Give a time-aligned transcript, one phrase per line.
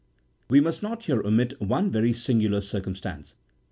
[0.45, 3.35] (17.) We must not here omit one very singular circum stance.